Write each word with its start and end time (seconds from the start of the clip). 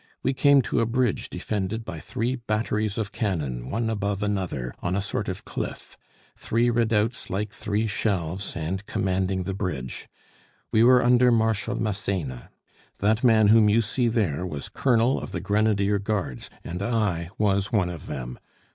We 0.23 0.33
came 0.33 0.63
to 0.63 0.79
a 0.79 0.87
bridge 0.87 1.29
defended 1.29 1.85
by 1.85 1.99
three 1.99 2.33
batteries 2.35 2.97
of 2.97 3.11
cannon, 3.11 3.69
one 3.69 3.87
above 3.87 4.23
another, 4.23 4.73
on 4.81 4.95
a 4.95 4.99
sort 4.99 5.29
of 5.29 5.45
cliff; 5.45 5.95
three 6.35 6.71
redoubts 6.71 7.29
like 7.29 7.51
three 7.51 7.85
shelves, 7.85 8.55
and 8.55 8.83
commanding 8.87 9.43
the 9.43 9.53
bridge. 9.53 10.09
We 10.71 10.83
were 10.83 11.03
under 11.03 11.31
Marshal 11.31 11.79
Massena. 11.79 12.49
That 12.97 13.23
man 13.23 13.49
whom 13.49 13.69
you 13.69 13.81
see 13.81 14.07
there 14.07 14.43
was 14.43 14.69
Colonel 14.69 15.21
of 15.21 15.33
the 15.33 15.39
Grenadier 15.39 15.99
Guards, 15.99 16.49
and 16.63 16.81
I 16.81 17.29
was 17.37 17.71
one 17.71 17.89
of 17.91 18.07
them. 18.07 18.39